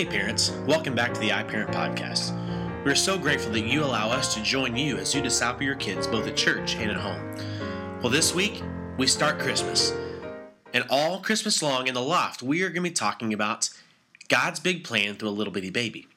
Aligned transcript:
Hey, 0.00 0.06
parents, 0.06 0.52
welcome 0.66 0.94
back 0.94 1.12
to 1.12 1.20
the 1.20 1.28
iParent 1.28 1.74
Podcast. 1.74 2.32
We're 2.86 2.94
so 2.94 3.18
grateful 3.18 3.52
that 3.52 3.66
you 3.66 3.84
allow 3.84 4.08
us 4.08 4.32
to 4.34 4.42
join 4.42 4.74
you 4.74 4.96
as 4.96 5.14
you 5.14 5.20
disciple 5.20 5.64
your 5.64 5.74
kids 5.74 6.06
both 6.06 6.26
at 6.26 6.38
church 6.38 6.74
and 6.76 6.90
at 6.90 6.96
home. 6.96 7.20
Well, 8.00 8.08
this 8.08 8.34
week, 8.34 8.62
we 8.96 9.06
start 9.06 9.38
Christmas. 9.38 9.92
And 10.72 10.86
all 10.88 11.20
Christmas 11.20 11.62
long 11.62 11.86
in 11.86 11.92
the 11.92 12.00
loft, 12.00 12.42
we 12.42 12.62
are 12.62 12.70
going 12.70 12.82
to 12.82 12.88
be 12.88 12.90
talking 12.90 13.34
about 13.34 13.68
God's 14.30 14.58
big 14.58 14.84
plan 14.84 15.16
through 15.16 15.28
a 15.28 15.36
little 15.36 15.52
bitty 15.52 15.68
baby. 15.68 16.08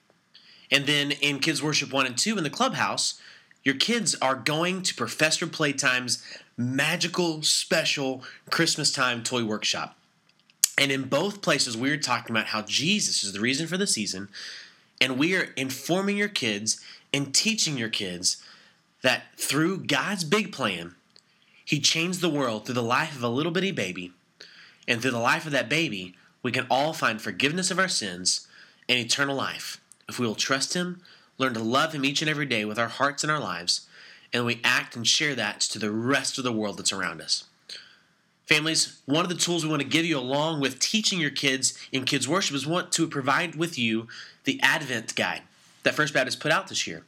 And 0.71 0.85
then 0.85 1.11
in 1.11 1.39
Kids 1.39 1.61
Worship 1.61 1.91
1 1.91 2.05
and 2.05 2.17
2 2.17 2.37
in 2.37 2.45
the 2.45 2.49
clubhouse, 2.49 3.19
your 3.63 3.75
kids 3.75 4.15
are 4.21 4.35
going 4.35 4.83
to 4.83 4.95
Professor 4.95 5.45
Playtime's 5.45 6.23
magical, 6.55 7.43
special 7.43 8.23
Christmas 8.49 8.93
time 8.93 9.23
toy 9.23 9.43
workshop. 9.43 9.97
And 10.77 10.91
in 10.91 11.03
both 11.03 11.41
places, 11.41 11.77
we 11.77 11.91
are 11.91 11.97
talking 11.97 12.35
about 12.35 12.47
how 12.47 12.63
Jesus 12.63 13.23
is 13.23 13.33
the 13.33 13.39
reason 13.39 13.67
for 13.67 13.77
the 13.77 13.87
season, 13.87 14.29
and 14.99 15.17
we 15.17 15.35
are 15.35 15.53
informing 15.55 16.17
your 16.17 16.29
kids 16.29 16.81
and 17.13 17.33
teaching 17.33 17.77
your 17.77 17.89
kids 17.89 18.43
that 19.03 19.23
through 19.37 19.85
God's 19.85 20.23
big 20.23 20.51
plan, 20.51 20.95
He 21.63 21.79
changed 21.79 22.21
the 22.21 22.29
world 22.29 22.65
through 22.65 22.75
the 22.75 22.81
life 22.81 23.15
of 23.15 23.23
a 23.23 23.27
little 23.27 23.51
bitty 23.51 23.71
baby. 23.71 24.13
And 24.87 25.01
through 25.01 25.11
the 25.11 25.19
life 25.19 25.45
of 25.45 25.51
that 25.51 25.69
baby, 25.69 26.15
we 26.41 26.51
can 26.51 26.67
all 26.69 26.93
find 26.93 27.21
forgiveness 27.21 27.71
of 27.71 27.79
our 27.79 27.87
sins 27.87 28.47
and 28.89 28.99
eternal 28.99 29.35
life 29.35 29.79
if 30.07 30.19
we 30.19 30.27
will 30.27 30.35
trust 30.35 30.73
Him, 30.73 31.01
learn 31.37 31.53
to 31.53 31.59
love 31.59 31.93
Him 31.93 32.05
each 32.05 32.21
and 32.21 32.29
every 32.29 32.45
day 32.45 32.65
with 32.65 32.79
our 32.79 32.87
hearts 32.87 33.23
and 33.23 33.31
our 33.31 33.39
lives, 33.39 33.87
and 34.31 34.45
we 34.45 34.61
act 34.63 34.95
and 34.95 35.07
share 35.07 35.35
that 35.35 35.61
to 35.61 35.79
the 35.79 35.91
rest 35.91 36.37
of 36.37 36.43
the 36.43 36.51
world 36.51 36.77
that's 36.77 36.93
around 36.93 37.21
us. 37.21 37.45
Families, 38.53 39.01
one 39.07 39.25
of 39.25 39.29
the 39.29 39.35
tools 39.35 39.63
we 39.63 39.71
want 39.71 39.81
to 39.81 39.87
give 39.87 40.05
you 40.05 40.15
along 40.15 40.61
with 40.61 40.77
teaching 40.77 41.19
your 41.19 41.31
kids 41.31 41.75
in 41.91 42.05
kids 42.05 42.27
worship 42.27 42.55
is 42.55 42.67
want 42.67 42.91
to 42.91 43.07
provide 43.07 43.55
with 43.55 43.79
you 43.79 44.07
the 44.43 44.59
Advent 44.61 45.15
guide 45.15 45.41
that 45.81 45.95
First 45.95 46.13
Baptist 46.13 46.39
put 46.39 46.51
out 46.51 46.67
this 46.67 46.85
year. 46.85 47.03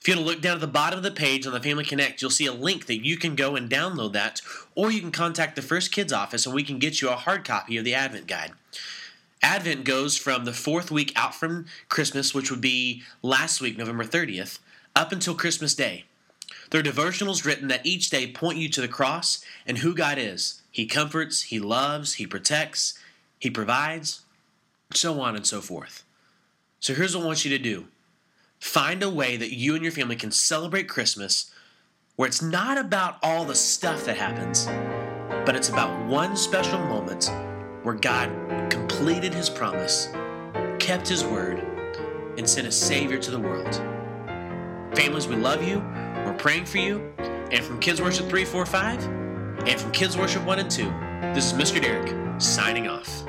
If 0.00 0.08
you 0.08 0.16
want 0.16 0.26
to 0.26 0.32
look 0.32 0.42
down 0.42 0.56
at 0.56 0.60
the 0.60 0.66
bottom 0.66 0.96
of 0.96 1.04
the 1.04 1.12
page 1.12 1.46
on 1.46 1.52
the 1.52 1.60
Family 1.60 1.84
Connect, 1.84 2.20
you'll 2.20 2.32
see 2.32 2.46
a 2.46 2.52
link 2.52 2.86
that 2.86 3.04
you 3.04 3.16
can 3.16 3.36
go 3.36 3.54
and 3.54 3.70
download 3.70 4.14
that, 4.14 4.42
or 4.74 4.90
you 4.90 5.00
can 5.00 5.12
contact 5.12 5.54
the 5.54 5.62
First 5.62 5.92
Kids 5.92 6.12
office 6.12 6.44
and 6.44 6.52
we 6.52 6.64
can 6.64 6.80
get 6.80 7.00
you 7.00 7.08
a 7.08 7.14
hard 7.14 7.44
copy 7.44 7.76
of 7.76 7.84
the 7.84 7.94
Advent 7.94 8.26
guide. 8.26 8.50
Advent 9.40 9.84
goes 9.84 10.16
from 10.16 10.44
the 10.44 10.52
fourth 10.52 10.90
week 10.90 11.12
out 11.14 11.36
from 11.36 11.66
Christmas, 11.88 12.34
which 12.34 12.50
would 12.50 12.60
be 12.60 13.04
last 13.22 13.60
week, 13.60 13.78
November 13.78 14.02
30th, 14.02 14.58
up 14.96 15.12
until 15.12 15.36
Christmas 15.36 15.76
Day. 15.76 16.06
There 16.70 16.80
are 16.80 16.84
devotionals 16.84 17.44
written 17.44 17.68
that 17.68 17.86
each 17.86 18.10
day 18.10 18.30
point 18.30 18.58
you 18.58 18.68
to 18.70 18.80
the 18.80 18.88
cross 18.88 19.44
and 19.66 19.78
who 19.78 19.94
God 19.94 20.18
is. 20.18 20.62
He 20.70 20.86
comforts, 20.86 21.42
He 21.42 21.58
loves, 21.58 22.14
He 22.14 22.26
protects, 22.26 22.98
He 23.38 23.50
provides, 23.50 24.22
so 24.92 25.20
on 25.20 25.34
and 25.36 25.46
so 25.46 25.60
forth. 25.60 26.04
So 26.80 26.94
here's 26.94 27.16
what 27.16 27.24
I 27.24 27.26
want 27.26 27.44
you 27.44 27.50
to 27.56 27.62
do 27.62 27.86
find 28.60 29.02
a 29.02 29.10
way 29.10 29.36
that 29.36 29.54
you 29.54 29.74
and 29.74 29.82
your 29.82 29.92
family 29.92 30.16
can 30.16 30.30
celebrate 30.30 30.88
Christmas 30.88 31.52
where 32.16 32.26
it's 32.26 32.42
not 32.42 32.76
about 32.76 33.16
all 33.22 33.44
the 33.44 33.54
stuff 33.54 34.04
that 34.04 34.16
happens, 34.16 34.66
but 35.46 35.54
it's 35.54 35.68
about 35.68 36.06
one 36.08 36.36
special 36.36 36.80
moment 36.80 37.30
where 37.84 37.94
God 37.94 38.28
completed 38.70 39.32
His 39.32 39.48
promise, 39.48 40.08
kept 40.80 41.06
His 41.06 41.24
word, 41.24 41.64
and 42.36 42.48
sent 42.48 42.66
a 42.66 42.72
Savior 42.72 43.18
to 43.18 43.30
the 43.30 43.38
world. 43.38 43.72
Families, 44.96 45.28
we 45.28 45.36
love 45.36 45.62
you. 45.62 45.78
Praying 46.38 46.66
for 46.66 46.78
you. 46.78 47.12
And 47.50 47.64
from 47.64 47.80
Kids 47.80 48.00
Worship 48.00 48.28
345 48.28 49.04
and 49.66 49.80
from 49.80 49.90
Kids 49.90 50.16
Worship 50.16 50.44
1 50.44 50.58
and 50.60 50.70
2, 50.70 50.84
this 51.34 51.52
is 51.52 51.52
Mr. 51.52 51.82
Derek 51.82 52.40
signing 52.40 52.86
off. 52.86 53.24